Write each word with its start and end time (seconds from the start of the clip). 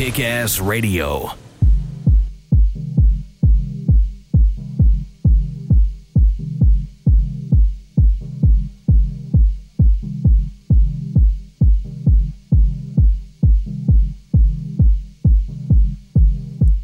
Kick 0.00 0.18
Radio. 0.66 1.30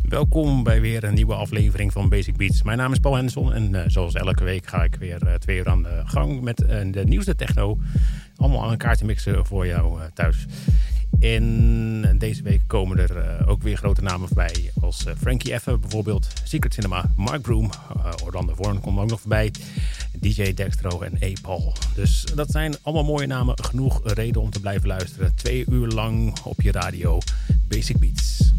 Welkom 0.02 0.62
bij 0.62 0.80
weer 0.80 1.04
een 1.04 1.14
nieuwe 1.14 1.34
aflevering 1.34 1.92
van 1.92 2.08
Basic 2.08 2.36
Beats. 2.36 2.62
Mijn 2.62 2.78
naam 2.78 2.92
is 2.92 2.98
Paul 2.98 3.14
Henson 3.14 3.52
en 3.52 3.74
uh, 3.74 3.80
zoals 3.86 4.14
elke 4.14 4.44
week 4.44 4.66
ga 4.66 4.84
ik 4.84 4.94
weer 4.94 5.22
uh, 5.26 5.34
twee 5.34 5.58
uur 5.58 5.68
aan 5.68 5.82
de 5.82 6.02
gang 6.04 6.40
met 6.40 6.62
uh, 6.62 6.68
de 6.92 7.04
nieuwste 7.04 7.34
techno. 7.34 7.78
Allemaal 8.36 8.64
aan 8.64 8.70
elkaar 8.70 8.96
te 8.96 9.04
mixen 9.04 9.46
voor 9.46 9.66
jou 9.66 9.98
thuis. 10.14 10.46
En 11.20 12.18
deze 12.18 12.42
week 12.42 12.60
komen 12.66 12.98
er 12.98 13.46
ook 13.48 13.62
weer 13.62 13.76
grote 13.76 14.02
namen 14.02 14.26
voorbij. 14.28 14.70
Als 14.80 15.04
Frankie 15.20 15.52
Effe 15.52 15.78
bijvoorbeeld, 15.78 16.26
Secret 16.44 16.74
Cinema, 16.74 17.10
Mark 17.16 17.42
Broom, 17.42 17.70
Orlando 18.24 18.54
Vorn 18.54 18.80
komt 18.80 18.98
ook 18.98 19.10
nog 19.10 19.20
voorbij. 19.20 19.50
DJ 20.20 20.54
Dextro 20.54 21.00
en 21.00 21.18
A-Paul. 21.22 21.72
Dus 21.94 22.24
dat 22.34 22.50
zijn 22.50 22.74
allemaal 22.82 23.04
mooie 23.04 23.26
namen. 23.26 23.64
Genoeg 23.64 24.00
reden 24.04 24.42
om 24.42 24.50
te 24.50 24.60
blijven 24.60 24.88
luisteren. 24.88 25.34
Twee 25.34 25.64
uur 25.70 25.86
lang 25.86 26.36
op 26.44 26.60
je 26.62 26.72
radio. 26.72 27.18
Basic 27.68 27.98
Beats. 27.98 28.55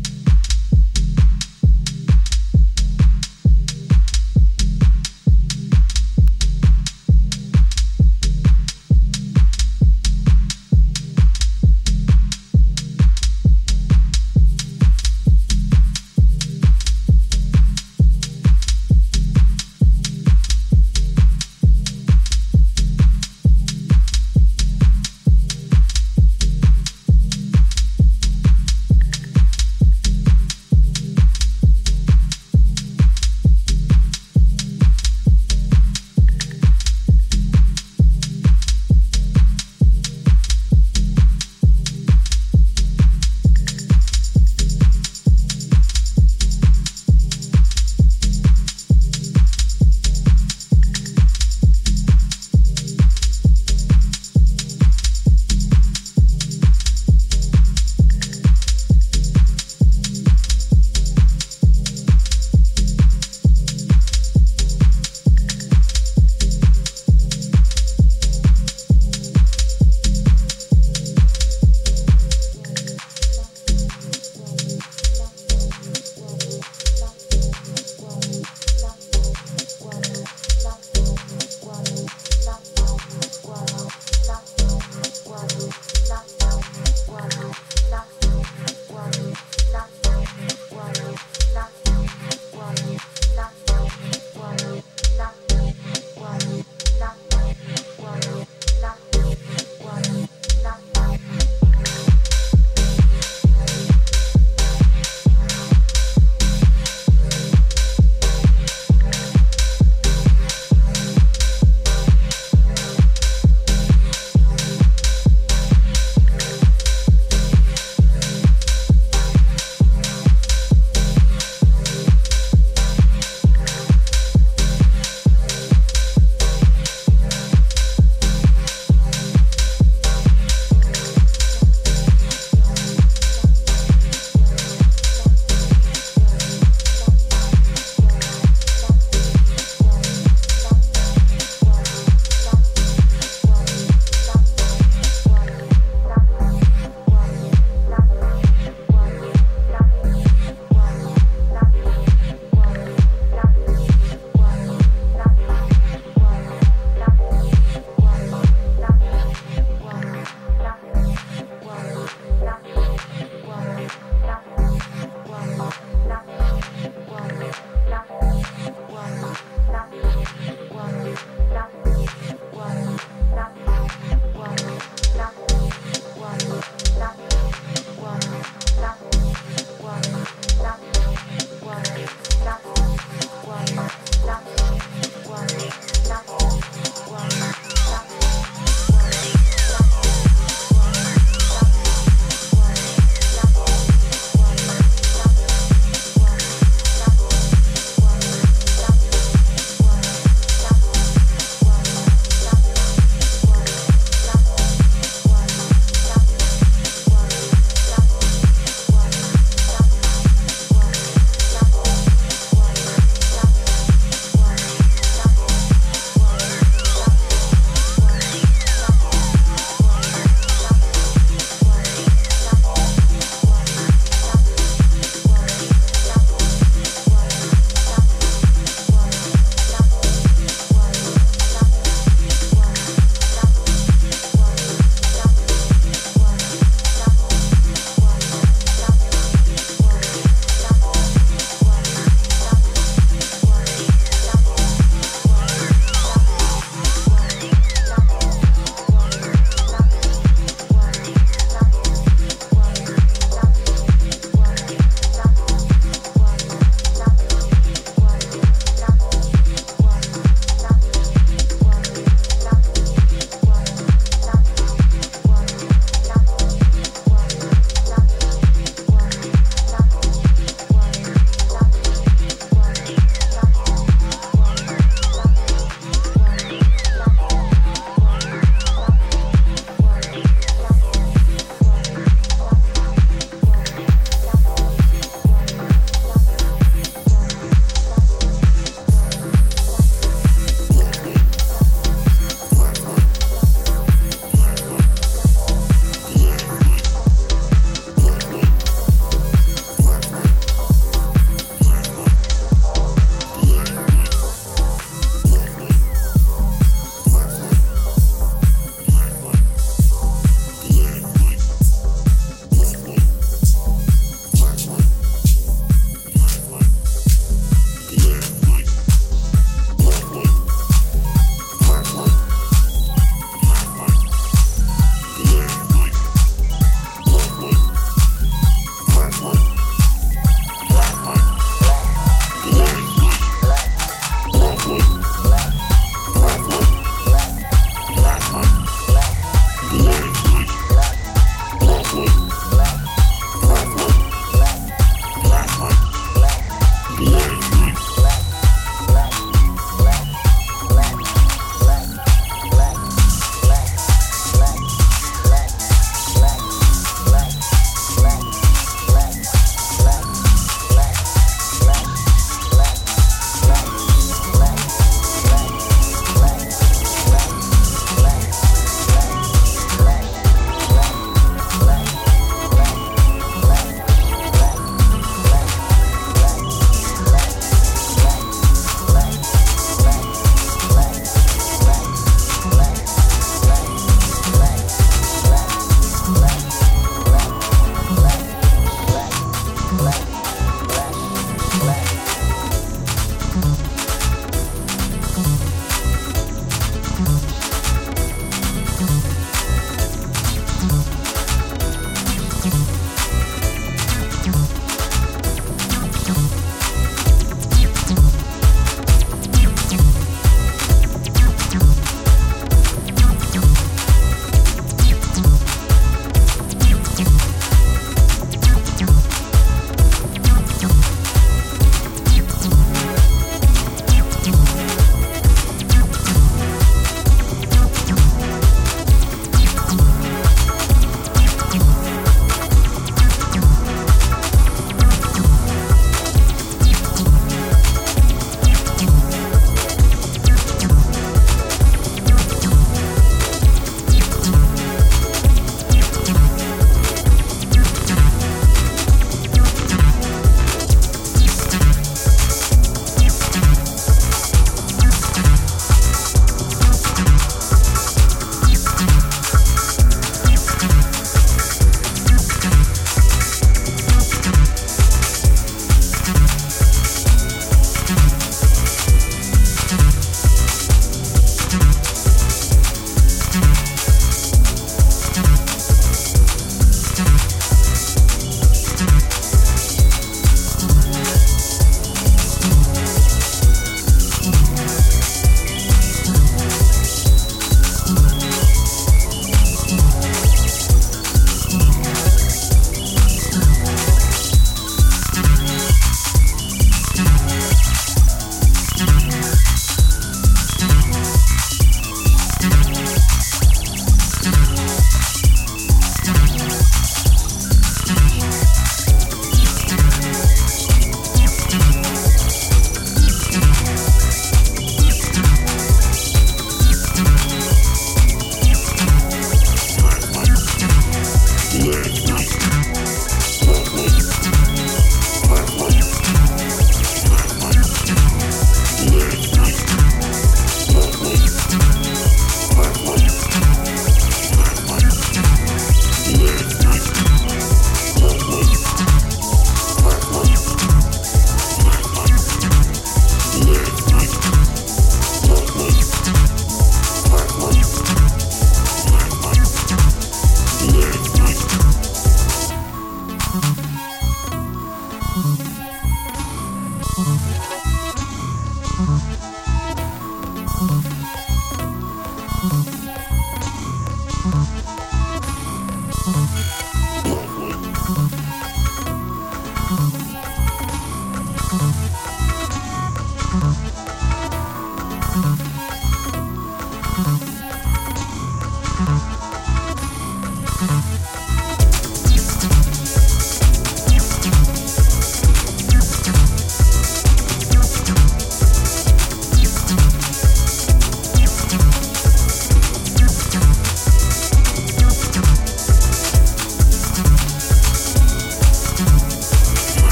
Mm-hmm. 564.27 564.56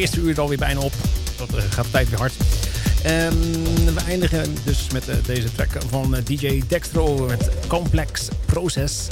Eerste 0.00 0.20
uur 0.20 0.30
is 0.30 0.38
alweer 0.38 0.58
bijna 0.58 0.80
op. 0.80 0.92
Dat 1.36 1.48
gaat 1.70 1.84
de 1.84 1.90
tijd 1.90 2.08
weer 2.08 2.18
hard. 2.18 2.32
En 3.02 3.38
we 3.94 4.00
eindigen 4.06 4.54
dus 4.64 4.86
met 4.92 5.04
deze 5.26 5.52
track 5.52 5.68
van 5.88 6.16
DJ 6.24 6.62
Dextro 6.68 7.26
met 7.26 7.50
Complex 7.66 8.28
Process. 8.44 9.08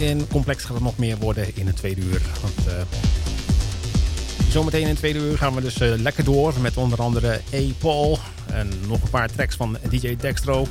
En 0.00 0.28
complex 0.28 0.64
gaat 0.64 0.74
het 0.74 0.82
nog 0.82 0.98
meer 0.98 1.16
worden 1.16 1.46
in 1.54 1.66
het 1.66 1.76
tweede 1.76 2.00
uur. 2.00 2.22
Want 2.40 2.86
zometeen 4.48 4.82
in 4.82 4.88
het 4.88 4.96
tweede 4.96 5.18
uur 5.18 5.38
gaan 5.38 5.54
we 5.54 5.60
dus 5.60 5.76
lekker 5.78 6.24
door 6.24 6.54
met 6.60 6.76
onder 6.76 7.02
andere 7.02 7.40
A. 7.54 7.60
Paul. 7.78 8.18
En 8.46 8.70
nog 8.88 9.02
een 9.02 9.10
paar 9.10 9.30
tracks 9.30 9.56
van 9.56 9.76
DJ 9.90 10.16
Dextro. 10.16 10.66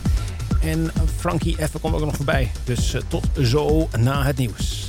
En 0.62 0.92
Frankie 1.18 1.56
F 1.56 1.72
komt 1.82 1.94
ook 1.94 2.06
nog 2.06 2.16
voorbij. 2.16 2.52
Dus 2.64 2.96
tot 3.08 3.26
zo 3.42 3.90
na 3.98 4.24
het 4.24 4.38
nieuws. 4.38 4.85